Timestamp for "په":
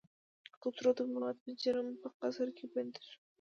1.43-1.51, 2.01-2.07